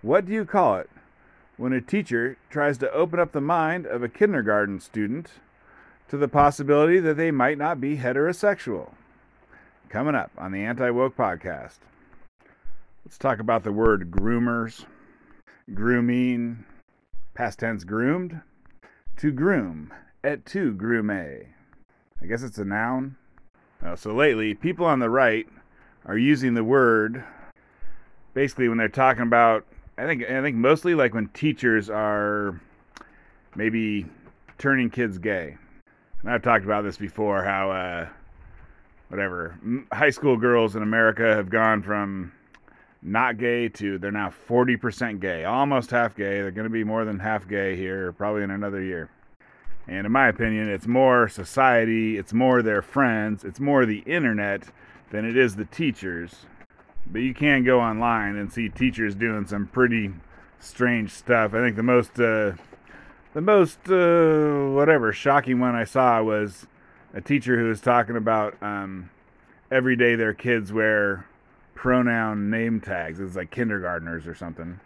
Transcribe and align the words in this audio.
What 0.00 0.26
do 0.26 0.32
you 0.32 0.44
call 0.44 0.76
it 0.76 0.88
when 1.56 1.72
a 1.72 1.80
teacher 1.80 2.36
tries 2.50 2.78
to 2.78 2.92
open 2.92 3.18
up 3.18 3.32
the 3.32 3.40
mind 3.40 3.84
of 3.84 4.00
a 4.00 4.08
kindergarten 4.08 4.78
student 4.78 5.32
to 6.08 6.16
the 6.16 6.28
possibility 6.28 7.00
that 7.00 7.16
they 7.16 7.32
might 7.32 7.58
not 7.58 7.80
be 7.80 7.96
heterosexual? 7.96 8.92
Coming 9.88 10.14
up 10.14 10.30
on 10.38 10.52
the 10.52 10.62
Anti 10.62 10.88
Woke 10.90 11.16
Podcast. 11.16 11.78
Let's 13.04 13.18
talk 13.18 13.40
about 13.40 13.64
the 13.64 13.72
word 13.72 14.12
groomers, 14.12 14.84
grooming, 15.74 16.64
past 17.34 17.58
tense 17.58 17.82
groomed, 17.82 18.40
to 19.16 19.32
groom, 19.32 19.92
et 20.22 20.46
tu 20.46 20.74
grume. 20.74 21.46
I 22.22 22.26
guess 22.26 22.44
it's 22.44 22.58
a 22.58 22.64
noun. 22.64 23.16
Uh, 23.84 23.96
so 23.96 24.14
lately, 24.14 24.54
people 24.54 24.86
on 24.86 25.00
the 25.00 25.10
right 25.10 25.48
are 26.06 26.18
using 26.18 26.54
the 26.54 26.62
word 26.62 27.24
basically 28.32 28.68
when 28.68 28.78
they're 28.78 28.88
talking 28.88 29.24
about. 29.24 29.64
I 29.98 30.06
think 30.06 30.22
I 30.22 30.40
think 30.42 30.56
mostly 30.56 30.94
like 30.94 31.12
when 31.12 31.26
teachers 31.28 31.90
are 31.90 32.60
maybe 33.56 34.06
turning 34.56 34.90
kids 34.90 35.18
gay. 35.18 35.56
And 36.22 36.30
I've 36.30 36.42
talked 36.42 36.64
about 36.64 36.84
this 36.84 36.96
before. 36.96 37.42
How 37.42 37.70
uh, 37.70 38.08
whatever 39.08 39.58
high 39.92 40.10
school 40.10 40.36
girls 40.36 40.76
in 40.76 40.82
America 40.82 41.34
have 41.34 41.50
gone 41.50 41.82
from 41.82 42.32
not 43.02 43.38
gay 43.38 43.68
to 43.68 43.98
they're 43.98 44.10
now 44.10 44.32
40% 44.48 45.20
gay, 45.20 45.44
almost 45.44 45.90
half 45.90 46.14
gay. 46.14 46.42
They're 46.42 46.50
going 46.50 46.64
to 46.64 46.70
be 46.70 46.84
more 46.84 47.04
than 47.04 47.18
half 47.18 47.48
gay 47.48 47.76
here, 47.76 48.12
probably 48.12 48.42
in 48.42 48.50
another 48.50 48.82
year. 48.82 49.10
And 49.88 50.04
in 50.04 50.12
my 50.12 50.28
opinion, 50.28 50.68
it's 50.68 50.86
more 50.86 51.28
society, 51.28 52.18
it's 52.18 52.32
more 52.32 52.62
their 52.62 52.82
friends, 52.82 53.44
it's 53.44 53.60
more 53.60 53.86
the 53.86 54.00
internet 54.00 54.62
than 55.10 55.24
it 55.24 55.36
is 55.36 55.56
the 55.56 55.64
teachers. 55.64 56.46
But 57.10 57.22
you 57.22 57.32
can 57.32 57.64
go 57.64 57.80
online 57.80 58.36
and 58.36 58.52
see 58.52 58.68
teachers 58.68 59.14
doing 59.14 59.46
some 59.46 59.66
pretty 59.66 60.12
strange 60.60 61.10
stuff. 61.10 61.54
I 61.54 61.58
think 61.58 61.76
the 61.76 61.82
most, 61.82 62.20
uh, 62.20 62.52
the 63.32 63.40
most, 63.40 63.88
uh, 63.88 64.70
whatever, 64.74 65.12
shocking 65.12 65.58
one 65.58 65.74
I 65.74 65.84
saw 65.84 66.22
was 66.22 66.66
a 67.14 67.20
teacher 67.20 67.58
who 67.58 67.68
was 67.68 67.80
talking 67.80 68.16
about 68.16 68.62
um, 68.62 69.10
every 69.70 69.96
day 69.96 70.16
their 70.16 70.34
kids 70.34 70.72
wear 70.72 71.26
pronoun 71.74 72.50
name 72.50 72.80
tags. 72.80 73.20
It's 73.20 73.36
like 73.36 73.50
kindergartners 73.50 74.26
or 74.26 74.34
something. 74.34 74.80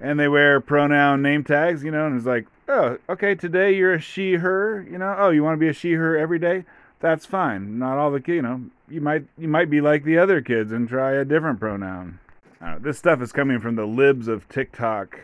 And 0.00 0.18
they 0.18 0.28
wear 0.28 0.60
pronoun 0.60 1.20
name 1.20 1.44
tags, 1.44 1.84
you 1.84 1.90
know, 1.90 2.06
and 2.06 2.16
it's 2.16 2.26
like, 2.26 2.46
oh, 2.68 2.98
okay, 3.08 3.34
today 3.34 3.76
you're 3.76 3.94
a 3.94 4.00
she, 4.00 4.34
her, 4.34 4.86
you 4.90 4.98
know, 4.98 5.14
oh, 5.18 5.30
you 5.30 5.44
want 5.44 5.54
to 5.54 5.60
be 5.60 5.68
a 5.68 5.72
she, 5.72 5.92
her 5.92 6.16
every 6.16 6.38
day? 6.38 6.64
That's 7.02 7.26
fine. 7.26 7.80
Not 7.80 7.98
all 7.98 8.12
the 8.12 8.20
kids, 8.20 8.36
you 8.36 8.42
know, 8.42 8.62
you 8.88 9.00
might, 9.00 9.24
you 9.36 9.48
might 9.48 9.68
be 9.68 9.80
like 9.80 10.04
the 10.04 10.18
other 10.18 10.40
kids 10.40 10.70
and 10.70 10.88
try 10.88 11.12
a 11.14 11.24
different 11.24 11.58
pronoun. 11.58 12.20
Know, 12.60 12.78
this 12.78 12.96
stuff 12.96 13.20
is 13.20 13.32
coming 13.32 13.60
from 13.60 13.74
the 13.74 13.84
libs 13.84 14.28
of 14.28 14.48
TikTok 14.48 15.18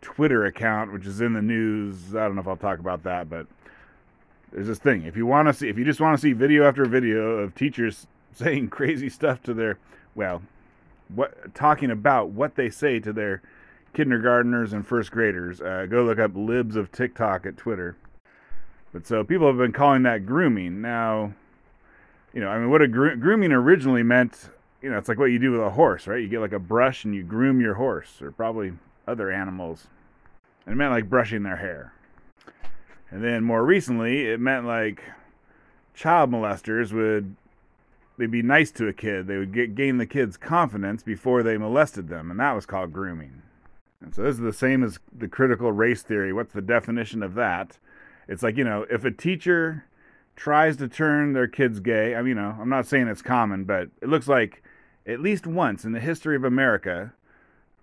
Twitter 0.00 0.46
account, 0.46 0.92
which 0.92 1.06
is 1.06 1.20
in 1.20 1.32
the 1.32 1.42
news. 1.42 2.14
I 2.14 2.20
don't 2.20 2.36
know 2.36 2.42
if 2.42 2.46
I'll 2.46 2.56
talk 2.56 2.78
about 2.78 3.02
that, 3.02 3.28
but 3.28 3.48
there's 4.52 4.68
this 4.68 4.78
thing. 4.78 5.02
If 5.02 5.16
you 5.16 5.26
want 5.26 5.48
to 5.48 5.52
see, 5.52 5.68
if 5.68 5.76
you 5.76 5.84
just 5.84 6.00
want 6.00 6.16
to 6.16 6.22
see 6.22 6.32
video 6.32 6.66
after 6.66 6.84
video 6.84 7.38
of 7.38 7.56
teachers 7.56 8.06
saying 8.32 8.68
crazy 8.68 9.08
stuff 9.08 9.42
to 9.42 9.52
their, 9.52 9.78
well, 10.14 10.42
what 11.12 11.56
talking 11.56 11.90
about 11.90 12.28
what 12.28 12.54
they 12.54 12.70
say 12.70 13.00
to 13.00 13.12
their 13.12 13.42
kindergarteners 13.94 14.72
and 14.72 14.86
first 14.86 15.10
graders. 15.10 15.60
Uh, 15.60 15.86
go 15.90 16.04
look 16.04 16.20
up 16.20 16.30
libs 16.36 16.76
of 16.76 16.92
TikTok 16.92 17.46
at 17.46 17.56
Twitter. 17.56 17.96
But 18.92 19.06
so 19.06 19.22
people 19.24 19.46
have 19.46 19.56
been 19.56 19.72
calling 19.72 20.02
that 20.02 20.26
grooming. 20.26 20.80
Now, 20.80 21.32
you 22.32 22.40
know, 22.40 22.48
I 22.48 22.58
mean, 22.58 22.70
what 22.70 22.82
a 22.82 22.88
gro- 22.88 23.16
grooming 23.16 23.52
originally 23.52 24.02
meant, 24.02 24.50
you 24.82 24.90
know, 24.90 24.98
it's 24.98 25.08
like 25.08 25.18
what 25.18 25.26
you 25.26 25.38
do 25.38 25.52
with 25.52 25.60
a 25.60 25.70
horse, 25.70 26.06
right? 26.06 26.20
You 26.20 26.28
get 26.28 26.40
like 26.40 26.52
a 26.52 26.58
brush 26.58 27.04
and 27.04 27.14
you 27.14 27.22
groom 27.22 27.60
your 27.60 27.74
horse, 27.74 28.20
or 28.20 28.32
probably 28.32 28.72
other 29.06 29.30
animals. 29.30 29.86
And 30.66 30.72
it 30.72 30.76
meant 30.76 30.92
like 30.92 31.08
brushing 31.08 31.42
their 31.42 31.56
hair. 31.56 31.92
And 33.10 33.22
then 33.22 33.44
more 33.44 33.64
recently, 33.64 34.26
it 34.26 34.40
meant 34.40 34.66
like 34.66 35.02
child 35.94 36.30
molesters 36.30 36.92
would 36.92 37.36
they'd 38.20 38.30
be 38.30 38.42
nice 38.42 38.70
to 38.72 38.86
a 38.86 38.92
kid. 38.92 39.26
They 39.26 39.38
would 39.38 39.52
get, 39.52 39.74
gain 39.74 39.96
the 39.96 40.06
kid's 40.06 40.36
confidence 40.36 41.02
before 41.02 41.42
they 41.42 41.56
molested 41.56 42.08
them, 42.08 42.30
and 42.30 42.38
that 42.38 42.52
was 42.52 42.66
called 42.66 42.92
grooming. 42.92 43.42
And 44.02 44.14
so 44.14 44.22
this 44.22 44.34
is 44.34 44.40
the 44.40 44.52
same 44.52 44.84
as 44.84 44.98
the 45.16 45.28
critical 45.28 45.72
race 45.72 46.02
theory. 46.02 46.32
What's 46.32 46.52
the 46.52 46.62
definition 46.62 47.22
of 47.22 47.34
that? 47.34 47.78
It's 48.30 48.44
like, 48.44 48.56
you 48.56 48.62
know, 48.62 48.86
if 48.88 49.04
a 49.04 49.10
teacher 49.10 49.84
tries 50.36 50.76
to 50.76 50.86
turn 50.86 51.32
their 51.32 51.48
kids 51.48 51.80
gay, 51.80 52.14
I 52.14 52.18
mean, 52.18 52.28
you 52.28 52.34
know, 52.36 52.56
I'm 52.60 52.68
not 52.68 52.86
saying 52.86 53.08
it's 53.08 53.22
common, 53.22 53.64
but 53.64 53.88
it 54.00 54.08
looks 54.08 54.28
like 54.28 54.62
at 55.04 55.18
least 55.18 55.48
once 55.48 55.84
in 55.84 55.90
the 55.90 55.98
history 55.98 56.36
of 56.36 56.44
America, 56.44 57.12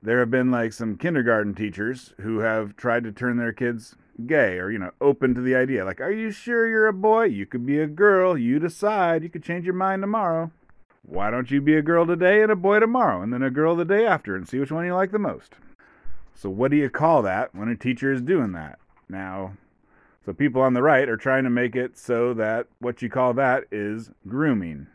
there 0.01 0.19
have 0.19 0.31
been 0.31 0.49
like 0.49 0.71
some 0.71 0.95
kindergarten 0.95 1.53
teachers 1.53 2.13
who 2.21 2.39
have 2.39 2.77
tried 2.77 3.03
to 3.03 3.11
turn 3.11 3.35
their 3.35 3.51
kids 3.51 3.97
gay 4.25 4.57
or, 4.57 4.71
you 4.71 4.79
know, 4.79 4.91
open 5.01 5.35
to 5.35 5.41
the 5.41 5.53
idea. 5.53 5.83
Like, 5.83 5.99
are 5.99 6.13
you 6.13 6.31
sure 6.31 6.65
you're 6.69 6.87
a 6.87 6.93
boy? 6.93 7.25
You 7.25 7.45
could 7.45 7.65
be 7.65 7.81
a 7.81 7.87
girl. 7.87 8.37
You 8.37 8.57
decide. 8.57 9.23
You 9.23 9.29
could 9.29 9.43
change 9.43 9.65
your 9.65 9.73
mind 9.73 10.01
tomorrow. 10.01 10.51
Why 11.03 11.29
don't 11.29 11.51
you 11.51 11.59
be 11.59 11.75
a 11.75 11.81
girl 11.81 12.05
today 12.05 12.41
and 12.41 12.53
a 12.53 12.55
boy 12.55 12.79
tomorrow 12.79 13.21
and 13.21 13.33
then 13.33 13.43
a 13.43 13.51
girl 13.51 13.75
the 13.75 13.83
day 13.83 14.05
after 14.05 14.33
and 14.33 14.47
see 14.47 14.59
which 14.59 14.71
one 14.71 14.85
you 14.85 14.95
like 14.95 15.11
the 15.11 15.19
most? 15.19 15.55
So, 16.33 16.49
what 16.49 16.71
do 16.71 16.77
you 16.77 16.89
call 16.89 17.21
that 17.23 17.53
when 17.53 17.67
a 17.67 17.75
teacher 17.75 18.13
is 18.13 18.21
doing 18.21 18.53
that? 18.53 18.79
Now, 19.09 19.53
so 20.27 20.33
people 20.33 20.61
on 20.61 20.73
the 20.73 20.83
right 20.83 21.07
are 21.07 21.15
trying 21.15 21.45
to 21.45 21.49
make 21.49 21.73
it 21.73 21.97
so 21.97 22.33
that 22.33 22.67
what 22.79 23.01
you 23.01 23.09
call 23.09 23.33
that 23.35 23.63
is 23.71 24.11
grooming. 24.27 24.87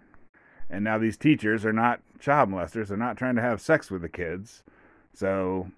And 0.69 0.85
now 0.85 0.99
these 0.99 1.17
teachers 1.17 1.65
are 1.65 1.73
not 1.73 2.03
child 2.21 2.51
molesters, 2.51 2.89
they're 2.89 2.99
not 2.99 3.17
trying 3.17 3.37
to 3.37 3.41
have 3.41 3.59
sex 3.59 3.91
with 3.91 4.03
the 4.03 4.11
kids. 4.11 4.63
So, 5.15 5.71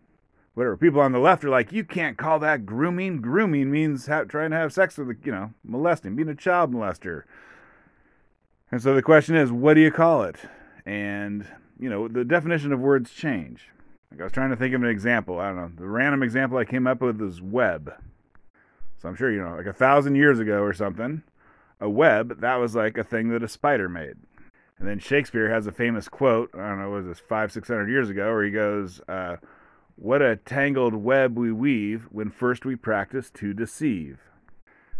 whatever. 0.55 0.77
People 0.77 1.01
on 1.01 1.13
the 1.13 1.21
left 1.21 1.45
are 1.45 1.51
like, 1.51 1.71
you 1.71 1.85
can't 1.85 2.19
call 2.19 2.41
that 2.41 2.67
grooming. 2.67 3.21
Grooming 3.21 3.71
means 3.71 4.09
ha- 4.09 4.25
trying 4.25 4.51
to 4.51 4.57
have 4.57 4.73
sex 4.73 4.99
with, 4.99 5.07
the, 5.07 5.17
you 5.25 5.31
know, 5.31 5.53
molesting, 5.63 6.17
being 6.17 6.29
a 6.29 6.35
child 6.35 6.73
molester. 6.73 7.23
And 8.73 8.83
so 8.83 8.93
the 8.93 9.03
question 9.03 9.37
is, 9.37 9.53
what 9.53 9.75
do 9.75 9.81
you 9.83 9.93
call 9.93 10.25
it? 10.25 10.35
And, 10.85 11.47
you 11.79 11.89
know, 11.89 12.09
the 12.09 12.25
definition 12.25 12.73
of 12.73 12.81
words 12.81 13.13
change. 13.13 13.69
Like 14.11 14.21
I 14.21 14.25
was 14.25 14.33
trying 14.33 14.51
to 14.51 14.57
think 14.57 14.75
of 14.75 14.83
an 14.83 14.89
example. 14.89 15.39
I 15.39 15.47
don't 15.47 15.57
know. 15.57 15.71
The 15.77 15.87
random 15.87 16.25
example 16.25 16.59
I 16.59 16.65
came 16.65 16.89
up 16.89 17.01
with 17.01 17.21
was 17.21 17.41
web. 17.41 17.95
So 19.05 19.11
I'm 19.11 19.17
sure 19.17 19.31
you 19.31 19.43
know, 19.43 19.55
like 19.55 19.67
a 19.67 19.73
thousand 19.75 20.15
years 20.15 20.41
ago 20.41 20.63
or 20.63 20.73
something, 20.73 21.23
a 21.79 21.91
web 21.91 22.41
that 22.41 22.57
was 22.57 22.75
like 22.75 22.97
a 22.97 23.05
thing 23.05 23.29
that 23.29 23.43
a 23.43 23.49
spider 23.49 23.87
made. 23.87 24.15
And 24.79 24.89
then 24.89 24.99
Shakespeare 24.99 25.51
has 25.51 25.67
a 25.67 25.73
famous 25.73 26.09
quote. 26.09 26.49
I 26.55 26.71
don't 26.71 26.81
know, 26.81 26.89
was 26.89 27.05
this 27.05 27.21
five, 27.21 27.53
six 27.53 27.69
hundred 27.69 27.91
years 27.91 28.09
ago, 28.09 28.33
where 28.33 28.45
he 28.45 28.51
goes, 28.51 29.03
uh, 29.07 29.37
"What 29.97 30.23
a 30.23 30.37
tangled 30.37 30.95
web 30.95 31.39
we 31.39 31.53
weave 31.53 32.09
when 32.13 32.31
first 32.31 32.65
we 32.65 32.77
practice 32.77 33.29
to 33.33 33.53
deceive." 33.53 34.21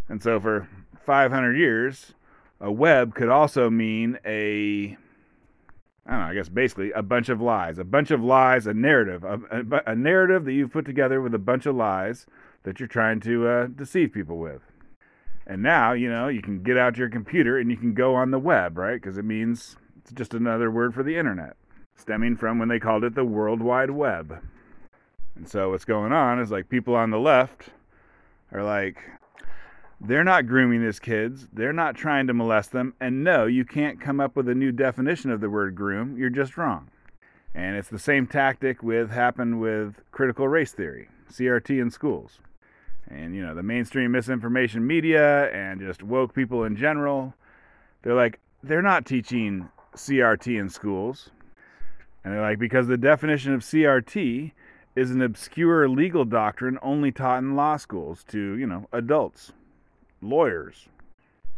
And 0.07 0.23
so 0.23 0.39
for 0.39 0.69
500 1.07 1.57
years, 1.57 2.13
a 2.61 2.71
web 2.71 3.15
could 3.15 3.31
also 3.31 3.71
mean 3.71 4.19
a 4.27 4.99
I 6.05 6.11
don't 6.11 6.21
know, 6.21 6.27
I 6.27 6.35
guess 6.35 6.51
basically 6.51 6.93
a 6.93 7.03
bunch 7.03 7.31
of 7.31 7.41
lies. 7.41 7.79
A 7.79 7.85
bunch 7.85 8.11
of 8.11 8.23
lies, 8.23 8.67
a 8.67 8.75
narrative. 8.75 9.25
A, 9.25 9.41
a, 9.51 9.93
a 9.93 9.97
narrative 9.97 10.45
that 10.45 10.53
you've 10.53 10.73
put 10.73 10.85
together 10.85 11.23
with 11.23 11.35
a 11.35 11.39
bunch 11.39 11.65
of 11.65 11.75
lies 11.75 12.27
that 12.65 12.81
you're 12.81 12.89
trying 12.89 13.21
to 13.21 13.47
uh, 13.47 13.67
deceive 13.67 14.13
people 14.13 14.39
with. 14.39 14.63
And 15.47 15.63
now, 15.63 15.93
you 15.93 16.11
know, 16.11 16.29
you 16.29 16.43
can 16.43 16.63
get 16.63 16.79
out 16.79 16.97
your 16.97 17.11
computer 17.11 17.59
and 17.59 17.71
you 17.71 17.77
can 17.77 17.95
go 17.95 18.15
on 18.15 18.31
the 18.31 18.39
web, 18.39 18.79
right? 18.79 19.01
Because 19.01 19.19
it 19.19 19.25
means 19.25 19.77
it's 19.99 20.13
just 20.13 20.35
another 20.35 20.71
word 20.71 20.95
for 20.95 21.03
the 21.03 21.17
internet, 21.17 21.57
stemming 21.95 22.37
from 22.37 22.59
when 22.59 22.69
they 22.69 22.81
called 22.81 23.05
it 23.05 23.15
the 23.15 23.25
World 23.25 23.61
Wide 23.61 23.91
Web. 23.91 24.43
And 25.37 25.49
so 25.49 25.71
what's 25.71 25.85
going 25.85 26.13
on 26.13 26.41
is 26.41 26.51
like 26.51 26.69
people 26.69 26.95
on 26.95 27.11
the 27.11 27.19
left 27.19 27.71
are 28.53 28.63
like, 28.63 28.99
they're 30.01 30.25
not 30.25 30.47
grooming 30.47 30.83
these 30.83 30.99
kids. 30.99 31.49
They're 31.53 31.73
not 31.73 31.97
trying 31.97 32.27
to 32.27 32.35
molest 32.35 32.73
them. 32.73 32.95
And 33.01 33.25
no, 33.25 33.47
you 33.47 33.65
can't 33.65 34.01
come 34.01 34.21
up 34.21 34.37
with 34.37 34.49
a 34.49 34.55
new 34.55 34.73
definition 34.73 35.31
of 35.31 35.41
the 35.41 35.51
word 35.51 35.75
groom. 35.75 36.17
You're 36.17 36.31
just 36.31 36.57
wrong. 36.57 36.91
And 37.55 37.77
it's 37.77 37.89
the 37.89 37.99
same 37.99 38.27
tactic 38.27 38.83
with 38.83 39.11
happened 39.11 39.61
with 39.61 40.01
critical 40.11 40.49
race 40.49 40.73
theory, 40.73 41.09
CRT 41.31 41.81
in 41.81 41.91
schools. 41.91 42.39
And 43.11 43.35
you 43.35 43.45
know, 43.45 43.55
the 43.55 43.63
mainstream 43.63 44.13
misinformation 44.13 44.87
media 44.87 45.51
and 45.51 45.81
just 45.81 46.03
woke 46.03 46.35
people 46.35 46.65
in 46.65 46.77
general, 46.77 47.35
they're 48.03 48.15
like 48.15 48.41
they're 48.63 48.83
not 48.83 49.07
teaching 49.07 49.69
CRT 49.95 50.59
in 50.59 50.69
schools. 50.69 51.31
And 52.25 52.33
they're 52.33 52.41
like 52.41 52.59
because 52.59 52.87
the 52.87 52.97
definition 52.97 53.53
of 53.53 53.61
CRT 53.61 54.53
is 54.97 55.11
an 55.11 55.23
obscure 55.23 55.89
legal 55.89 56.25
doctrine 56.25 56.79
only 56.83 57.13
taught 57.13 57.39
in 57.39 57.57
law 57.57 57.77
schools 57.77 58.25
to, 58.29 58.57
you 58.57 58.67
know, 58.67 58.89
adults 58.93 59.53
lawyers. 60.23 60.89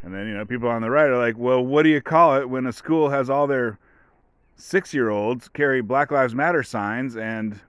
And 0.03 0.15
then, 0.15 0.27
you 0.27 0.35
know, 0.35 0.45
people 0.45 0.69
on 0.69 0.83
the 0.83 0.91
right 0.91 1.09
are 1.09 1.19
like, 1.19 1.37
well, 1.37 1.65
what 1.65 1.83
do 1.83 1.89
you 1.89 2.01
call 2.01 2.37
it 2.37 2.49
when 2.49 2.67
a 2.67 2.73
school 2.73 3.11
has 3.11 3.29
all 3.31 3.47
their 3.47 3.79
six 4.57 4.95
year 4.95 5.11
olds 5.11 5.49
carry 5.49 5.81
Black 5.81 6.11
Lives 6.11 6.35
Matter 6.35 6.63
signs 6.63 7.17
and, 7.17 7.61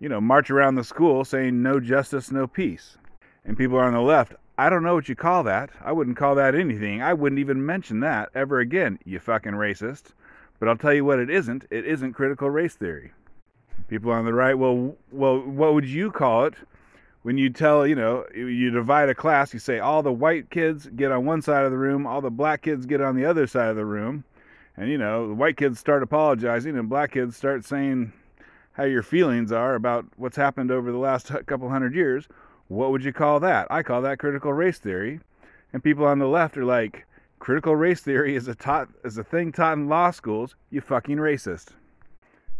you 0.00 0.08
know, 0.08 0.20
march 0.20 0.50
around 0.50 0.74
the 0.74 0.84
school 0.84 1.24
saying 1.24 1.62
no 1.62 1.80
justice, 1.80 2.30
no 2.30 2.46
peace? 2.46 2.98
And 3.44 3.56
people 3.56 3.78
on 3.78 3.92
the 3.92 4.00
left, 4.00 4.34
I 4.58 4.70
don't 4.70 4.82
know 4.82 4.94
what 4.94 5.08
you 5.08 5.14
call 5.14 5.44
that. 5.44 5.70
I 5.80 5.92
wouldn't 5.92 6.16
call 6.16 6.34
that 6.34 6.54
anything. 6.54 7.00
I 7.02 7.14
wouldn't 7.14 7.38
even 7.38 7.64
mention 7.64 8.00
that 8.00 8.28
ever 8.34 8.60
again, 8.60 8.98
you 9.04 9.20
fucking 9.20 9.52
racist. 9.52 10.12
But 10.58 10.68
I'll 10.68 10.76
tell 10.76 10.92
you 10.92 11.04
what 11.04 11.20
it 11.20 11.30
isn't. 11.30 11.66
It 11.70 11.86
isn't 11.86 12.14
critical 12.14 12.50
race 12.50 12.74
theory. 12.74 13.12
People 13.86 14.10
on 14.10 14.24
the 14.24 14.34
right, 14.34 14.54
well, 14.54 14.96
well, 15.12 15.38
what 15.40 15.74
would 15.74 15.88
you 15.88 16.10
call 16.10 16.46
it 16.46 16.54
when 17.22 17.38
you 17.38 17.50
tell, 17.50 17.86
you 17.86 17.94
know, 17.94 18.24
you 18.34 18.70
divide 18.70 19.08
a 19.08 19.14
class, 19.14 19.52
you 19.52 19.60
say 19.60 19.78
all 19.78 20.02
the 20.02 20.12
white 20.12 20.50
kids 20.50 20.86
get 20.96 21.12
on 21.12 21.24
one 21.24 21.42
side 21.42 21.64
of 21.64 21.70
the 21.70 21.78
room, 21.78 22.06
all 22.06 22.20
the 22.20 22.30
black 22.30 22.62
kids 22.62 22.86
get 22.86 23.00
on 23.00 23.16
the 23.16 23.24
other 23.24 23.46
side 23.46 23.68
of 23.68 23.76
the 23.76 23.84
room, 23.84 24.24
and 24.76 24.90
you 24.90 24.98
know, 24.98 25.28
the 25.28 25.34
white 25.34 25.56
kids 25.56 25.78
start 25.78 26.02
apologizing 26.02 26.76
and 26.76 26.88
black 26.88 27.12
kids 27.12 27.36
start 27.36 27.64
saying 27.64 28.12
how 28.78 28.84
your 28.84 29.02
feelings 29.02 29.50
are 29.50 29.74
about 29.74 30.06
what's 30.16 30.36
happened 30.36 30.70
over 30.70 30.92
the 30.92 30.98
last 30.98 31.32
couple 31.46 31.68
hundred 31.68 31.96
years. 31.96 32.28
What 32.68 32.92
would 32.92 33.04
you 33.04 33.12
call 33.12 33.40
that? 33.40 33.66
I 33.70 33.82
call 33.82 34.00
that 34.02 34.20
critical 34.20 34.52
race 34.52 34.78
theory. 34.78 35.18
And 35.72 35.82
people 35.82 36.06
on 36.06 36.20
the 36.20 36.28
left 36.28 36.56
are 36.56 36.64
like, 36.64 37.04
critical 37.40 37.74
race 37.74 38.00
theory 38.00 38.36
is 38.36 38.46
a 38.46 38.54
taught 38.54 38.88
is 39.04 39.18
a 39.18 39.24
thing 39.24 39.50
taught 39.50 39.74
in 39.74 39.88
law 39.88 40.12
schools. 40.12 40.54
You 40.70 40.80
fucking 40.80 41.16
racist. 41.18 41.70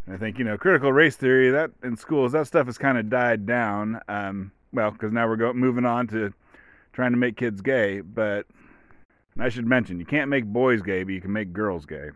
And 0.07 0.15
I 0.15 0.19
think 0.19 0.39
you 0.39 0.45
know 0.45 0.59
critical 0.59 0.93
race 0.93 1.15
theory 1.15 1.51
that 1.51 1.71
in 1.85 1.97
schools 1.97 2.33
that 2.33 2.49
stuff 2.49 2.67
has 2.67 2.79
kind 2.79 2.99
of 2.99 3.09
died 3.09 3.47
down. 3.47 4.01
Um, 4.09 4.51
well, 4.73 4.91
because 4.91 5.13
now 5.13 5.29
we're 5.29 5.37
going 5.37 5.57
moving 5.57 5.87
on 5.87 6.09
to 6.09 6.35
trying 6.93 7.13
to 7.13 7.17
make 7.17 7.37
kids 7.37 7.61
gay. 7.61 8.01
But 8.01 8.47
I 9.39 9.49
should 9.51 9.67
mention 9.67 10.01
you 10.01 10.07
can't 10.07 10.31
make 10.31 10.47
boys 10.47 10.83
gay, 10.83 11.05
but 11.05 11.15
you 11.15 11.21
can 11.21 11.33
make 11.33 11.53
girls 11.53 11.87
gay. 11.87 12.11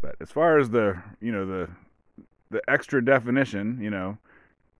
But 0.00 0.14
as 0.20 0.30
far 0.30 0.58
as 0.58 0.70
the 0.70 1.02
you 1.20 1.32
know 1.32 1.46
the 1.46 1.68
the 2.50 2.62
extra 2.68 3.04
definition, 3.04 3.78
you 3.80 3.90
know, 3.90 4.18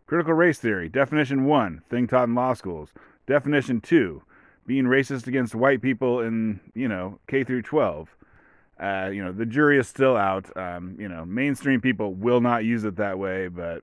critical 0.07 0.35
race 0.35 0.59
theory 0.59 0.89
definition 0.89 1.45
one 1.45 1.83
thing 1.89 2.07
taught 2.07 2.29
in 2.29 2.35
law 2.35 2.55
schools. 2.55 2.91
Definition 3.27 3.81
two 3.81 4.23
being 4.67 4.85
racist 4.85 5.27
against 5.27 5.55
white 5.55 5.83
people 5.83 6.21
in 6.21 6.61
you 6.75 6.89
know 6.89 7.19
K 7.27 7.45
through 7.45 7.63
12. 7.63 8.17
Uh, 8.81 9.09
you 9.13 9.25
know 9.25 9.33
the 9.33 9.47
jury 9.47 9.79
is 9.79 9.89
still 9.89 10.17
out. 10.17 10.55
Um, 10.57 10.97
you 10.99 11.09
know 11.09 11.25
mainstream 11.25 11.81
people 11.81 12.15
will 12.15 12.41
not 12.41 12.65
use 12.65 12.85
it 12.85 12.97
that 12.97 13.19
way, 13.19 13.49
but 13.49 13.83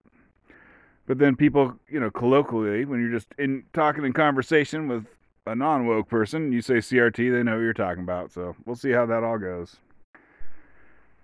but 1.07 1.17
then 1.17 1.35
people 1.35 1.75
you 1.89 1.99
know 1.99 2.11
colloquially 2.11 2.85
when 2.85 3.01
you're 3.01 3.11
just 3.11 3.33
in 3.37 3.63
talking 3.73 4.05
in 4.05 4.13
conversation 4.13 4.87
with 4.87 5.05
a 5.47 5.55
non 5.55 5.87
woke 5.87 6.07
person, 6.07 6.51
you 6.51 6.61
say 6.61 6.75
CRT, 6.75 7.31
they 7.31 7.43
know 7.43 7.53
what 7.53 7.61
you're 7.61 7.73
talking 7.73 8.03
about. 8.03 8.31
So 8.31 8.55
we'll 8.65 8.75
see 8.75 8.91
how 8.91 9.05
that 9.07 9.23
all 9.23 9.37
goes. 9.37 9.77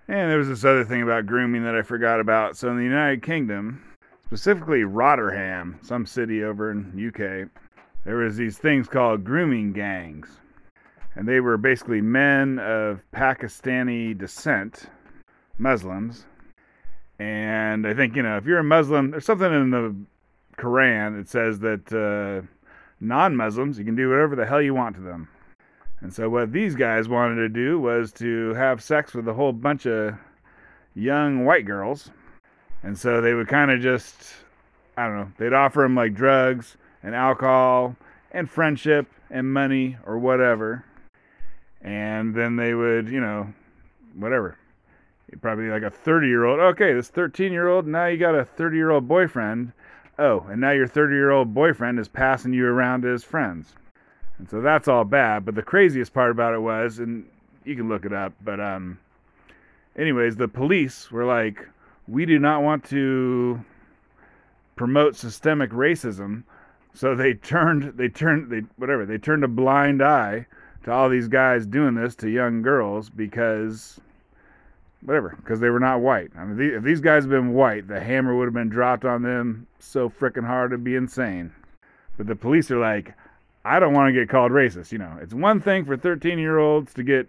And 0.07 0.31
there 0.31 0.37
was 0.37 0.47
this 0.47 0.63
other 0.63 0.85
thing 0.85 1.01
about 1.01 1.25
grooming 1.25 1.63
that 1.65 1.75
I 1.75 1.81
forgot 1.81 2.19
about. 2.19 2.55
So 2.55 2.69
in 2.69 2.77
the 2.77 2.83
United 2.83 3.21
Kingdom, 3.21 3.83
specifically 4.23 4.83
Rotherham, 4.83 5.79
some 5.81 6.05
city 6.05 6.43
over 6.43 6.71
in 6.71 7.07
UK, 7.07 7.49
there 8.05 8.15
was 8.15 8.37
these 8.37 8.57
things 8.57 8.87
called 8.87 9.25
grooming 9.25 9.73
gangs. 9.73 10.29
And 11.15 11.27
they 11.27 11.41
were 11.41 11.57
basically 11.57 11.99
men 11.99 12.57
of 12.59 13.01
pakistani 13.13 14.17
descent 14.17 14.85
muslims. 15.57 16.25
And 17.19 17.87
i 17.87 17.93
think 17.95 18.15
you 18.15 18.21
know 18.21 18.37
if 18.37 18.45
you're 18.45 18.59
a 18.59 18.63
muslim 18.63 19.09
there's 19.09 19.25
something 19.25 19.51
in 19.51 19.71
the 19.71 19.95
quran 20.55 21.17
that 21.17 21.27
says 21.27 21.59
that 21.59 21.91
uh, 21.91 22.45
non-muslims 22.99 23.79
you 23.79 23.85
can 23.85 23.95
do 23.95 24.09
whatever 24.09 24.35
the 24.35 24.45
hell 24.45 24.61
you 24.61 24.75
want 24.75 24.95
to 24.95 25.01
them 25.01 25.27
and 26.01 26.13
so 26.13 26.29
what 26.29 26.51
these 26.51 26.75
guys 26.75 27.07
wanted 27.07 27.35
to 27.35 27.49
do 27.49 27.79
was 27.79 28.11
to 28.13 28.53
have 28.53 28.83
sex 28.83 29.13
with 29.13 29.27
a 29.27 29.33
whole 29.33 29.53
bunch 29.53 29.85
of 29.85 30.15
young 30.95 31.45
white 31.45 31.65
girls 31.65 32.11
and 32.83 32.97
so 32.97 33.21
they 33.21 33.33
would 33.33 33.47
kind 33.47 33.71
of 33.71 33.81
just 33.81 34.33
i 34.97 35.05
don't 35.05 35.17
know 35.17 35.31
they'd 35.37 35.53
offer 35.53 35.81
them 35.81 35.95
like 35.95 36.13
drugs 36.13 36.77
and 37.03 37.15
alcohol 37.15 37.95
and 38.31 38.49
friendship 38.49 39.07
and 39.29 39.51
money 39.51 39.97
or 40.05 40.17
whatever. 40.17 40.85
And 41.81 42.33
then 42.35 42.55
they 42.55 42.73
would, 42.73 43.09
you 43.09 43.19
know, 43.19 43.53
whatever. 44.15 44.57
Probably 45.41 45.69
like 45.69 45.83
a 45.83 45.89
30 45.89 46.27
year 46.27 46.45
old. 46.45 46.59
Okay, 46.59 46.93
this 46.93 47.09
13 47.09 47.51
year 47.51 47.67
old, 47.67 47.85
now 47.85 48.05
you 48.05 48.17
got 48.17 48.35
a 48.35 48.45
30 48.45 48.77
year 48.77 48.91
old 48.91 49.07
boyfriend. 49.07 49.73
Oh, 50.17 50.45
and 50.49 50.61
now 50.61 50.71
your 50.71 50.87
30 50.87 51.13
year 51.13 51.31
old 51.31 51.53
boyfriend 51.53 51.99
is 51.99 52.07
passing 52.07 52.53
you 52.53 52.65
around 52.65 53.01
to 53.01 53.09
his 53.09 53.23
friends. 53.23 53.75
And 54.37 54.49
so 54.49 54.61
that's 54.61 54.87
all 54.87 55.03
bad. 55.03 55.45
But 55.45 55.55
the 55.55 55.63
craziest 55.63 56.13
part 56.13 56.31
about 56.31 56.53
it 56.53 56.61
was, 56.61 56.99
and 56.99 57.25
you 57.65 57.75
can 57.75 57.89
look 57.89 58.05
it 58.05 58.13
up, 58.13 58.33
but, 58.43 58.59
um, 58.59 58.99
anyways, 59.95 60.35
the 60.35 60.47
police 60.47 61.11
were 61.11 61.25
like, 61.25 61.67
we 62.07 62.25
do 62.25 62.39
not 62.39 62.63
want 62.63 62.83
to 62.85 63.59
promote 64.75 65.15
systemic 65.15 65.71
racism 65.71 66.43
so 66.97 67.13
they 67.13 67.35
turned, 67.35 67.95
they 67.95 68.09
turned, 68.09 68.49
they 68.49 68.61
whatever, 68.77 69.05
they 69.05 69.19
turned 69.19 69.43
a 69.43 69.47
blind 69.47 70.01
eye 70.01 70.47
to 70.83 70.91
all 70.91 71.09
these 71.09 71.27
guys 71.27 71.67
doing 71.67 71.93
this 71.93 72.15
to 72.15 72.27
young 72.27 72.63
girls 72.63 73.07
because 73.07 73.99
whatever, 75.01 75.35
because 75.37 75.59
they 75.59 75.69
were 75.69 75.79
not 75.79 76.01
white. 76.01 76.31
I 76.35 76.43
mean, 76.45 76.73
if 76.73 76.81
these 76.81 76.99
guys 76.99 77.23
had 77.23 77.29
been 77.29 77.53
white, 77.53 77.87
the 77.87 77.99
hammer 77.99 78.35
would 78.35 78.45
have 78.45 78.53
been 78.55 78.69
dropped 78.69 79.05
on 79.05 79.21
them 79.21 79.67
so 79.77 80.09
freaking 80.09 80.47
hard 80.47 80.71
it'd 80.71 80.83
be 80.83 80.95
insane. 80.95 81.51
But 82.17 82.25
the 82.25 82.35
police 82.35 82.71
are 82.71 82.79
like, 82.79 83.13
I 83.67 83.79
don't 83.79 83.93
want 83.93 84.07
to 84.07 84.17
get 84.17 84.29
called 84.29 84.53
racist. 84.53 84.93
You 84.93 84.99
know, 84.99 85.17
it's 85.21 85.33
one 85.33 85.59
thing 85.59 85.83
for 85.83 85.97
13 85.97 86.39
year 86.39 86.57
olds 86.57 86.93
to 86.93 87.03
get 87.03 87.27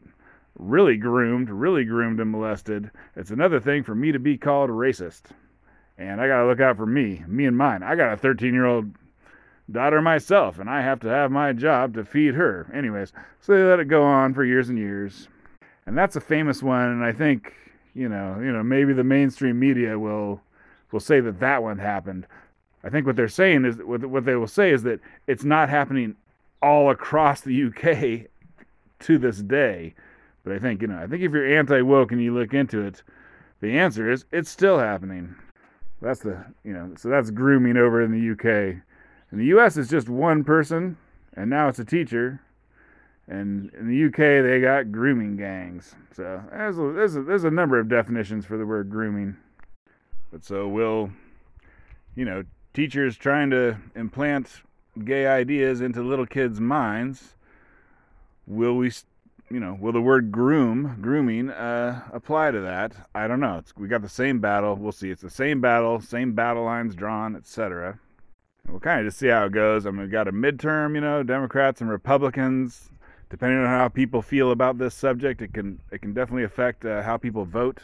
really 0.57 0.97
groomed, 0.97 1.51
really 1.51 1.85
groomed 1.85 2.21
and 2.21 2.31
molested. 2.31 2.93
It's 3.17 3.33
another 3.33 3.59
thing 3.59 3.83
for 3.83 3.97
me 3.97 4.13
to 4.13 4.21
be 4.21 4.39
called 4.39 4.71
racist. 4.71 5.23
And 5.99 6.21
I 6.21 6.29
got 6.29 6.43
to 6.43 6.47
look 6.47 6.61
out 6.61 6.77
for 6.77 6.87
me, 6.87 7.25
me 7.27 7.45
and 7.47 7.57
mine. 7.57 7.83
I 7.83 7.97
got 7.97 8.13
a 8.13 8.17
13 8.17 8.55
year 8.55 8.67
old 8.67 8.93
daughter 9.71 10.01
myself, 10.01 10.61
and 10.61 10.71
I 10.71 10.81
have 10.81 11.01
to 11.01 11.09
have 11.09 11.33
my 11.33 11.53
job 11.53 11.95
to 11.95 12.05
feed 12.05 12.35
her. 12.35 12.71
Anyways, 12.73 13.13
so 13.41 13.53
they 13.53 13.65
let 13.65 13.81
it 13.81 13.87
go 13.87 14.05
on 14.05 14.33
for 14.33 14.45
years 14.45 14.69
and 14.69 14.79
years. 14.79 15.27
And 15.87 15.99
that's 15.99 16.15
a 16.15 16.21
famous 16.21 16.63
one, 16.63 16.89
and 16.89 17.05
I 17.05 17.11
think, 17.11 17.53
you 17.95 18.09
know, 18.09 18.39
you 18.41 18.53
know, 18.53 18.63
maybe 18.63 18.93
the 18.93 19.03
mainstream 19.03 19.59
media 19.59 19.99
will 19.99 20.41
will 20.93 21.01
say 21.01 21.19
that 21.21 21.41
that 21.41 21.65
one 21.65 21.79
happened. 21.79 22.27
I 22.85 22.91
think 22.91 23.07
what 23.07 23.17
they're 23.17 23.27
saying 23.27 23.65
is 23.65 23.79
what 23.79 24.05
what 24.07 24.25
they 24.25 24.37
will 24.37 24.47
say 24.47 24.71
is 24.71 24.85
that 24.85 25.01
it's 25.27 25.45
not 25.45 25.69
happening 25.69 26.15
all 26.63 26.91
across 26.91 27.41
the 27.41 27.65
UK 27.65 28.29
to 29.01 29.19
this 29.19 29.39
day. 29.39 29.95
But 30.45 30.55
I 30.55 30.59
think, 30.59 30.83
you 30.83 30.89
know, 30.89 30.99
I 30.99 31.07
think 31.07 31.23
if 31.23 31.33
you're 31.33 31.59
anti 31.59 31.83
woke 31.83 32.13
and 32.13 32.23
you 32.23 32.35
look 32.35 32.55
into 32.55 32.81
it, 32.81 33.03
the 33.61 33.79
answer 33.79 34.11
is 34.11 34.25
it's 34.33 34.51
still 34.51 34.79
happening. 34.79 35.35
That's 36.01 36.21
the, 36.21 36.45
you 36.65 36.73
know, 36.73 36.95
so 36.97 37.09
that's 37.09 37.31
grooming 37.31 37.77
over 37.77 38.03
in 38.03 38.13
the 38.13 38.33
UK. 38.33 38.83
In 39.33 39.39
the 39.39 39.47
U.S., 39.47 39.77
it's 39.77 39.91
just 39.91 40.09
one 40.09 40.45
person, 40.45 40.97
and 41.35 41.51
now 41.51 41.69
it's 41.69 41.81
a 41.81 41.85
teacher. 41.85 42.41
And 43.27 43.71
in 43.75 43.89
the 43.89 44.07
UK, 44.07 44.43
they 44.43 44.61
got 44.61 44.91
grooming 44.91 45.37
gangs. 45.37 45.95
So 46.17 46.43
there's 46.51 46.79
a, 46.79 46.93
there's 46.93 47.17
a, 47.17 47.23
there's 47.23 47.45
a 47.45 47.51
number 47.51 47.79
of 47.79 47.89
definitions 47.89 48.47
for 48.47 48.57
the 48.57 48.65
word 48.65 48.89
grooming. 48.89 49.37
But 50.33 50.45
so 50.45 50.67
will, 50.67 51.11
you 52.15 52.25
know, 52.25 52.45
teachers 52.73 53.17
trying 53.17 53.51
to 53.51 53.77
implant 53.95 54.63
gay 55.05 55.27
ideas 55.27 55.81
into 55.81 56.03
little 56.03 56.27
kids' 56.27 56.61
minds, 56.61 57.35
will 58.47 58.77
we, 58.77 58.93
you 59.51 59.61
know, 59.61 59.77
will 59.81 59.93
the 59.93 60.01
word 60.01 60.31
groom, 60.33 60.99
grooming, 61.01 61.51
uh, 61.51 62.03
apply 62.13 62.51
to 62.51 62.61
that? 62.61 62.93
I 63.15 63.27
don't 63.27 63.41
know. 63.41 63.59
It's, 63.59 63.77
we 63.77 63.89
got 63.89 64.03
the 64.03 64.09
same 64.09 64.41
battle. 64.41 64.77
We'll 64.77 64.93
see. 64.93 65.11
It's 65.11 65.23
the 65.23 65.31
same 65.31 65.61
battle, 65.61 66.01
same 66.01 66.33
battle 66.33 66.65
lines 66.65 66.95
drawn, 66.95 67.37
etc 67.37 67.99
we'll 68.69 68.81
kind 68.81 69.01
of 69.01 69.07
just 69.07 69.19
see 69.19 69.29
how 69.29 69.47
it 69.47 69.53
goes. 69.53 69.87
I 69.87 69.91
mean, 69.91 70.03
we've 70.03 70.11
got 70.11 70.29
a 70.29 70.33
midterm, 70.33 70.95
you 70.95 71.01
know, 71.01 71.23
Democrats 71.23 71.81
and 71.81 71.91
Republicans. 71.91 72.91
Depending 73.31 73.59
on 73.59 73.67
how 73.67 73.89
people 73.89 74.23
feel 74.23 74.53
about 74.53 74.79
this 74.79 74.95
subject, 74.95 75.43
it 75.43 75.53
can 75.53 75.81
it 75.91 76.01
can 76.01 76.15
definitely 76.15 76.45
affect 76.45 76.85
uh, 76.85 77.03
how 77.03 77.19
people 77.19 77.45
vote. 77.45 77.81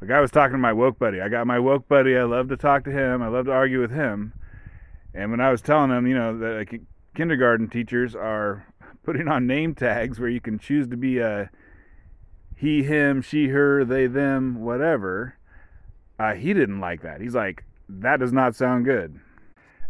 Like 0.00 0.10
I 0.10 0.20
was 0.20 0.30
talking 0.30 0.54
to 0.54 0.58
my 0.58 0.72
woke 0.72 0.98
buddy. 0.98 1.20
I 1.20 1.28
got 1.28 1.46
my 1.46 1.58
woke 1.58 1.88
buddy. 1.88 2.16
I 2.16 2.22
love 2.24 2.48
to 2.48 2.56
talk 2.56 2.84
to 2.84 2.92
him. 2.92 3.22
I 3.22 3.28
love 3.28 3.46
to 3.46 3.52
argue 3.52 3.80
with 3.80 3.90
him. 3.90 4.32
And 5.14 5.30
when 5.30 5.40
I 5.40 5.50
was 5.50 5.60
telling 5.60 5.90
him, 5.90 6.06
you 6.06 6.14
know, 6.14 6.38
that 6.38 6.56
like, 6.56 6.80
kindergarten 7.14 7.68
teachers 7.68 8.14
are 8.14 8.66
putting 9.04 9.28
on 9.28 9.46
name 9.46 9.74
tags 9.74 10.18
where 10.18 10.28
you 10.28 10.40
can 10.40 10.58
choose 10.58 10.88
to 10.88 10.96
be 10.96 11.18
a 11.18 11.50
he, 12.62 12.84
him, 12.84 13.22
she, 13.22 13.48
her, 13.48 13.84
they, 13.84 14.06
them, 14.06 14.60
whatever. 14.60 15.36
Uh, 16.16 16.34
he 16.34 16.54
didn't 16.54 16.78
like 16.78 17.02
that. 17.02 17.20
He's 17.20 17.34
like, 17.34 17.64
that 17.88 18.20
does 18.20 18.32
not 18.32 18.54
sound 18.54 18.84
good. 18.84 19.18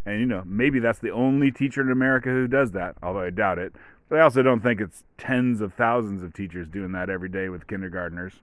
And 0.07 0.19
you 0.21 0.25
know, 0.25 0.43
maybe 0.47 0.79
that's 0.81 0.99
the 0.99 1.11
only 1.11 1.51
teacher 1.51 1.83
in 1.83 1.91
America 1.91 2.31
who 2.31 2.49
does 2.49 2.73
that, 2.73 2.97
although 3.03 3.21
I 3.21 3.29
doubt 3.31 3.59
it. 3.59 3.75
But 4.09 4.21
I 4.21 4.23
also 4.23 4.43
don't 4.43 4.63
think 4.63 4.81
it's 4.81 5.05
tens 5.19 5.61
of 5.61 5.75
thousands 5.75 6.23
of 6.23 6.33
teachers 6.33 6.67
doing 6.67 6.93
that 6.93 7.11
every 7.11 7.29
day 7.29 7.51
with 7.51 7.67
kindergartners. 7.67 8.41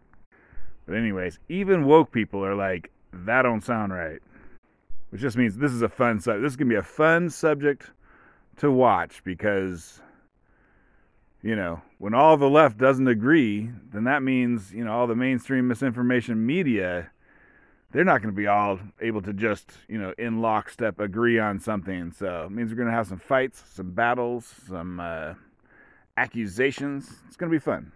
But 0.86 0.96
anyways, 0.96 1.40
even 1.50 1.86
woke 1.86 2.12
people 2.12 2.46
are 2.46 2.56
like, 2.56 2.92
that 3.12 3.42
don't 3.42 3.64
sound 3.64 3.94
right. 3.94 4.20
Which 5.10 5.22
just 5.22 5.38
means 5.38 5.58
this 5.58 5.72
is 5.72 5.82
a 5.82 5.90
fun 5.90 6.20
subject. 6.20 6.44
This 6.44 6.54
is 6.54 6.58
gonna 6.58 6.70
be 6.70 6.76
a 6.76 6.84
fun 6.84 7.30
subject 7.30 7.92
to 8.58 8.72
watch 8.72 9.24
because 9.24 10.02
you 11.42 11.56
know, 11.56 11.82
when 12.00 12.14
all 12.14 12.36
the 12.36 12.50
left 12.50 12.78
doesn't 12.78 13.08
agree, 13.08 13.70
then 13.94 14.04
that 14.04 14.22
means, 14.22 14.74
you 14.74 14.84
know, 14.84 14.92
all 14.92 15.08
the 15.08 15.16
mainstream 15.16 15.70
misinformation 15.70 16.46
media 16.46 17.12
they're 17.92 18.06
not 18.06 18.22
going 18.22 18.34
to 18.34 18.38
be 18.38 18.48
all 18.48 18.80
able 19.02 19.22
to 19.22 19.34
just, 19.34 19.72
you 19.88 19.98
know, 19.98 20.14
in 20.18 20.42
lockstep 20.42 21.00
agree 21.00 21.40
on 21.40 21.60
something. 21.60 22.12
So 22.12 22.46
it 22.46 22.52
means 22.52 22.70
we're 22.70 22.78
going 22.78 22.88
to 22.88 22.94
have 22.94 23.08
some 23.08 23.18
fights, 23.18 23.64
some 23.74 23.92
battles, 23.92 24.54
some 24.68 25.00
uh, 25.00 25.34
accusations. 26.18 27.10
It's 27.28 27.36
going 27.36 27.52
to 27.52 27.56
be 27.56 27.60
fun. 27.60 27.92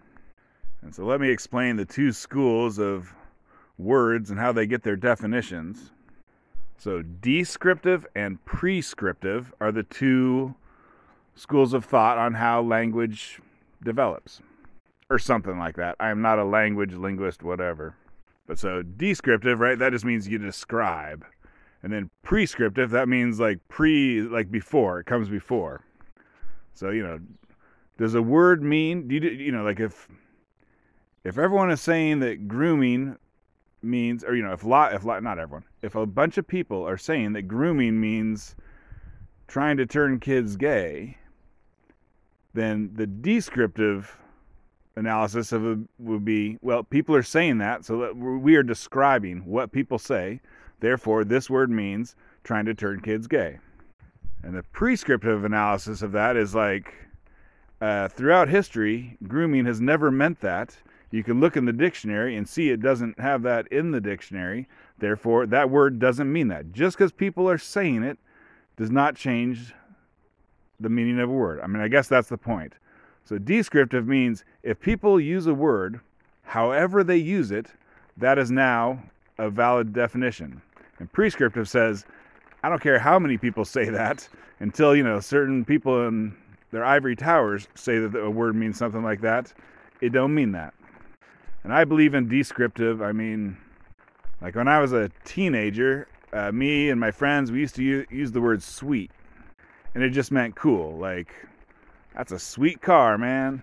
And 0.81 0.93
so 0.93 1.05
let 1.05 1.21
me 1.21 1.29
explain 1.29 1.75
the 1.75 1.85
two 1.85 2.11
schools 2.11 2.79
of 2.79 3.13
words 3.77 4.31
and 4.31 4.39
how 4.39 4.51
they 4.51 4.65
get 4.65 4.83
their 4.83 4.95
definitions. 4.95 5.91
So, 6.83 7.01
descriptive 7.01 8.05
and 8.13 8.43
prescriptive 8.43 9.53
are 9.61 9.71
the 9.71 9.83
two 9.83 10.55
schools 11.33 11.73
of 11.73 11.85
thought 11.85 12.17
on 12.17 12.33
how 12.33 12.61
language 12.61 13.39
develops, 13.81 14.41
or 15.09 15.17
something 15.17 15.57
like 15.57 15.77
that. 15.77 15.95
I 16.01 16.09
am 16.09 16.21
not 16.21 16.39
a 16.39 16.43
language 16.43 16.91
linguist, 16.91 17.41
whatever. 17.41 17.95
But 18.47 18.59
so, 18.59 18.81
descriptive, 18.81 19.61
right? 19.61 19.79
That 19.79 19.93
just 19.93 20.03
means 20.03 20.27
you 20.27 20.37
describe. 20.37 21.25
And 21.83 21.93
then 21.93 22.09
prescriptive, 22.21 22.89
that 22.89 23.07
means 23.07 23.39
like 23.39 23.65
pre, 23.69 24.21
like 24.23 24.51
before, 24.51 24.99
it 24.99 25.05
comes 25.05 25.29
before. 25.29 25.85
So, 26.73 26.89
you 26.89 27.03
know, 27.03 27.21
does 27.97 28.13
a 28.13 28.21
word 28.21 28.61
mean, 28.61 29.07
do 29.07 29.15
you, 29.15 29.29
you 29.29 29.53
know, 29.53 29.63
like 29.63 29.79
if, 29.79 30.09
if 31.23 31.37
everyone 31.37 31.71
is 31.71 31.79
saying 31.79 32.19
that 32.19 32.49
grooming 32.49 33.15
means, 33.83 34.23
or, 34.23 34.35
you 34.35 34.43
know, 34.43 34.53
if 34.53 34.63
lot, 34.63 34.93
if 34.93 35.03
lot, 35.03 35.21
not 35.23 35.39
everyone, 35.39 35.65
if 35.81 35.95
a 35.95 36.05
bunch 36.05 36.37
of 36.37 36.47
people 36.47 36.87
are 36.87 36.97
saying 36.97 37.33
that 37.33 37.43
grooming 37.43 37.99
means 37.99 38.55
trying 39.47 39.77
to 39.77 39.85
turn 39.85 40.19
kids 40.19 40.55
gay, 40.55 41.17
then 42.53 42.91
the 42.95 43.07
descriptive 43.07 44.17
analysis 44.95 45.51
of 45.51 45.65
it 45.65 45.79
would 45.99 46.23
be 46.23 46.57
well, 46.61 46.83
people 46.83 47.15
are 47.15 47.23
saying 47.23 47.57
that, 47.57 47.83
so 47.85 47.97
that 47.97 48.15
we 48.15 48.55
are 48.55 48.63
describing 48.63 49.45
what 49.45 49.71
people 49.71 49.97
say. 49.97 50.39
Therefore, 50.79 51.23
this 51.23 51.49
word 51.49 51.69
means 51.69 52.15
trying 52.43 52.65
to 52.65 52.73
turn 52.73 52.99
kids 53.01 53.27
gay. 53.27 53.59
And 54.43 54.55
the 54.55 54.63
prescriptive 54.63 55.45
analysis 55.45 56.01
of 56.01 56.11
that 56.11 56.35
is 56.35 56.53
like 56.53 56.93
uh, 57.81 58.07
throughout 58.09 58.49
history, 58.49 59.17
grooming 59.27 59.65
has 59.65 59.81
never 59.81 60.11
meant 60.11 60.41
that. 60.41 60.77
You 61.13 61.23
can 61.23 61.39
look 61.39 61.55
in 61.55 61.65
the 61.65 61.71
dictionary 61.71 62.37
and 62.37 62.49
see 62.49 62.71
it 62.71 62.81
doesn't 62.81 63.19
have 63.19 63.43
that 63.43 63.67
in 63.67 63.91
the 63.91 64.01
dictionary. 64.01 64.67
Therefore, 64.97 65.45
that 65.45 65.69
word 65.69 65.99
doesn't 65.99 66.33
mean 66.33 66.47
that. 66.47 66.71
Just 66.71 66.97
because 66.97 67.11
people 67.11 67.47
are 67.47 67.59
saying 67.59 68.01
it 68.01 68.17
does 68.77 68.89
not 68.89 69.15
change 69.15 69.75
the 70.79 70.89
meaning 70.89 71.19
of 71.19 71.29
a 71.29 71.31
word. 71.31 71.61
I 71.61 71.67
mean, 71.67 71.83
I 71.83 71.87
guess 71.87 72.07
that's 72.07 72.29
the 72.29 72.37
point. 72.37 72.73
So, 73.25 73.37
descriptive 73.37 74.07
means 74.07 74.43
if 74.63 74.79
people 74.79 75.19
use 75.19 75.45
a 75.45 75.53
word, 75.53 75.99
however 76.41 77.03
they 77.03 77.17
use 77.17 77.51
it, 77.51 77.67
that 78.17 78.39
is 78.39 78.49
now 78.49 78.99
a 79.37 79.51
valid 79.51 79.93
definition. 79.93 80.63
And 80.97 81.11
prescriptive 81.13 81.69
says, 81.69 82.07
I 82.63 82.69
don't 82.69 82.81
care 82.81 82.97
how 82.97 83.19
many 83.19 83.37
people 83.37 83.65
say 83.65 83.87
that 83.87 84.27
until, 84.61 84.95
you 84.95 85.03
know, 85.03 85.19
certain 85.19 85.63
people 85.63 86.07
in 86.07 86.35
their 86.71 86.83
ivory 86.83 87.15
towers 87.15 87.67
say 87.75 87.99
that 87.99 88.17
a 88.17 88.31
word 88.31 88.55
means 88.55 88.79
something 88.79 89.03
like 89.03 89.21
that. 89.21 89.53
It 90.01 90.09
don't 90.09 90.33
mean 90.33 90.53
that. 90.53 90.73
And 91.63 91.73
I 91.73 91.85
believe 91.85 92.13
in 92.13 92.27
descriptive. 92.27 93.01
I 93.01 93.11
mean, 93.11 93.57
like 94.41 94.55
when 94.55 94.67
I 94.67 94.79
was 94.79 94.91
a 94.91 95.09
teenager, 95.23 96.07
uh, 96.33 96.51
me 96.51 96.89
and 96.89 96.99
my 96.99 97.11
friends, 97.11 97.51
we 97.51 97.59
used 97.59 97.75
to 97.75 97.83
use, 97.83 98.05
use 98.09 98.31
the 98.31 98.41
word 98.41 98.61
sweet. 98.61 99.11
And 99.95 100.03
it 100.03 100.09
just 100.09 100.31
meant 100.31 100.55
cool. 100.55 100.97
Like, 100.97 101.33
that's 102.15 102.31
a 102.31 102.39
sweet 102.39 102.81
car, 102.81 103.17
man. 103.17 103.61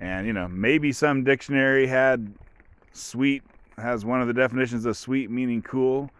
And, 0.00 0.26
you 0.26 0.32
know, 0.32 0.48
maybe 0.48 0.92
some 0.92 1.24
dictionary 1.24 1.86
had 1.86 2.32
sweet, 2.92 3.42
has 3.76 4.04
one 4.04 4.22
of 4.22 4.26
the 4.26 4.32
definitions 4.32 4.86
of 4.86 4.96
sweet 4.96 5.30
meaning 5.30 5.60
cool. 5.60 6.10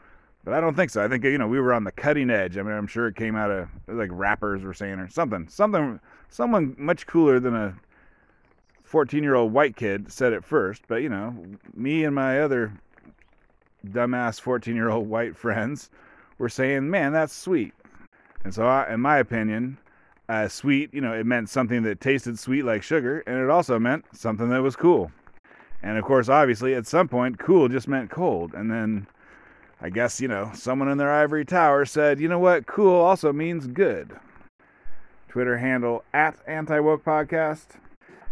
But 0.44 0.54
I 0.54 0.60
don't 0.60 0.74
think 0.74 0.90
so. 0.90 1.02
I 1.02 1.08
think, 1.08 1.24
you 1.24 1.38
know, 1.38 1.48
we 1.48 1.60
were 1.60 1.72
on 1.72 1.84
the 1.84 1.92
cutting 1.92 2.30
edge. 2.30 2.58
I 2.58 2.62
mean, 2.62 2.72
I'm 2.72 2.86
sure 2.86 3.08
it 3.08 3.16
came 3.16 3.36
out 3.36 3.50
of, 3.50 3.68
like, 3.88 4.10
rappers 4.12 4.62
were 4.62 4.74
saying 4.74 4.98
or 4.98 5.08
something. 5.08 5.48
Something, 5.48 5.98
someone 6.28 6.74
much 6.78 7.06
cooler 7.06 7.40
than 7.40 7.54
a 7.54 7.74
14 8.90 9.22
year 9.22 9.36
old 9.36 9.52
white 9.52 9.76
kid 9.76 10.10
said 10.10 10.32
it 10.32 10.44
first. 10.44 10.82
But, 10.88 10.96
you 10.96 11.08
know, 11.08 11.32
me 11.74 12.02
and 12.02 12.12
my 12.12 12.40
other 12.40 12.72
dumbass 13.86 14.40
14 14.40 14.74
year 14.74 14.90
old 14.90 15.08
white 15.08 15.36
friends 15.36 15.90
were 16.38 16.48
saying, 16.48 16.90
man, 16.90 17.12
that's 17.12 17.32
sweet. 17.32 17.72
And 18.42 18.52
so, 18.52 18.66
I, 18.66 18.92
in 18.92 19.00
my 19.00 19.18
opinion, 19.18 19.78
uh, 20.28 20.48
sweet, 20.48 20.92
you 20.92 21.00
know, 21.00 21.12
it 21.12 21.24
meant 21.24 21.48
something 21.48 21.84
that 21.84 22.00
tasted 22.00 22.36
sweet 22.36 22.64
like 22.64 22.82
sugar, 22.82 23.22
and 23.28 23.38
it 23.38 23.48
also 23.48 23.78
meant 23.78 24.06
something 24.12 24.48
that 24.48 24.62
was 24.62 24.74
cool. 24.74 25.12
And 25.84 25.96
of 25.96 26.04
course, 26.04 26.28
obviously, 26.28 26.74
at 26.74 26.88
some 26.88 27.06
point, 27.06 27.38
cool 27.38 27.68
just 27.68 27.86
meant 27.86 28.10
cold. 28.10 28.54
And 28.54 28.72
then 28.72 29.06
I 29.80 29.90
guess, 29.90 30.20
you 30.20 30.26
know, 30.26 30.50
someone 30.52 30.88
in 30.88 30.98
their 30.98 31.12
ivory 31.12 31.44
tower 31.44 31.84
said, 31.84 32.18
you 32.18 32.26
know 32.26 32.40
what, 32.40 32.66
cool 32.66 33.00
also 33.00 33.32
means 33.32 33.68
good. 33.68 34.18
Twitter 35.28 35.58
handle 35.58 36.02
at 36.12 36.36
Anti 36.48 36.80
Woke 36.80 37.04
Podcast. 37.04 37.76